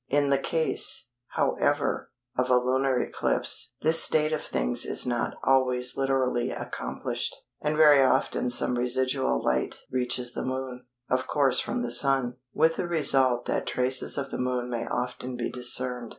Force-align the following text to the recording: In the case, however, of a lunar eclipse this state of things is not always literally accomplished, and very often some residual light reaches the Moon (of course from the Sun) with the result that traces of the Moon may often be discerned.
In 0.09 0.29
the 0.31 0.39
case, 0.39 1.11
however, 1.33 2.09
of 2.35 2.49
a 2.49 2.57
lunar 2.57 2.99
eclipse 2.99 3.73
this 3.83 4.01
state 4.01 4.33
of 4.33 4.41
things 4.41 4.83
is 4.83 5.05
not 5.05 5.35
always 5.43 5.95
literally 5.95 6.49
accomplished, 6.49 7.35
and 7.61 7.77
very 7.77 8.01
often 8.01 8.49
some 8.49 8.79
residual 8.79 9.39
light 9.43 9.77
reaches 9.91 10.33
the 10.33 10.41
Moon 10.43 10.87
(of 11.11 11.27
course 11.27 11.59
from 11.59 11.83
the 11.83 11.91
Sun) 11.91 12.37
with 12.51 12.77
the 12.77 12.87
result 12.87 13.45
that 13.45 13.67
traces 13.67 14.17
of 14.17 14.31
the 14.31 14.39
Moon 14.39 14.71
may 14.71 14.87
often 14.87 15.35
be 15.37 15.51
discerned. 15.51 16.09